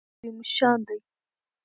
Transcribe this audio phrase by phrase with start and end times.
[0.07, 0.97] قران عظیم الشان دئ.